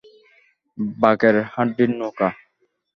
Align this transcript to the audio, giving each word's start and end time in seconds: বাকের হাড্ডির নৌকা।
বাকের 0.97 1.35
হাড্ডির 1.53 1.91
নৌকা। 1.99 2.27